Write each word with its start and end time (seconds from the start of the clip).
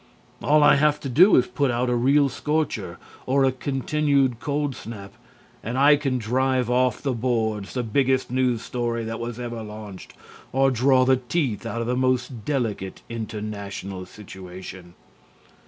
"All 0.41 0.63
I 0.63 0.77
have 0.77 0.99
to 1.01 1.09
do 1.09 1.35
is 1.35 1.45
put 1.45 1.69
out 1.69 1.87
a 1.87 1.93
real 1.95 2.27
scorcher 2.27 2.97
or 3.27 3.45
a 3.45 3.51
continued 3.51 4.39
cold 4.39 4.75
snap, 4.75 5.13
and 5.61 5.77
I 5.77 5.95
can 5.95 6.17
drive 6.17 6.71
off 6.71 7.03
the 7.03 7.13
boards 7.13 7.75
the 7.75 7.83
biggest 7.83 8.31
news 8.31 8.63
story 8.63 9.03
that 9.03 9.19
was 9.19 9.39
ever 9.39 9.61
launched 9.61 10.15
or 10.51 10.71
draw 10.71 11.05
the 11.05 11.17
teeth 11.17 11.67
out 11.67 11.81
of 11.81 11.87
the 11.87 11.95
most 11.95 12.45
delicate 12.45 13.03
international 13.11 14.07
situation. 14.07 14.95